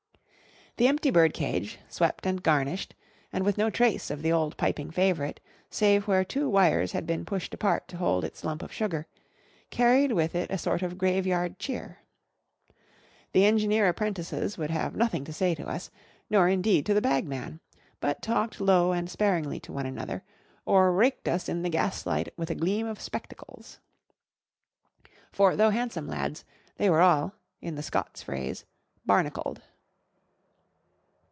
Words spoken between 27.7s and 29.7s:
the Scots phrase) barnacled.